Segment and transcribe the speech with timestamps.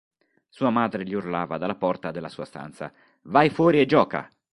[0.49, 2.91] Sua madre gli urlava dalla porta della sua stanza:
[3.25, 4.27] "Vai fuori e gioca!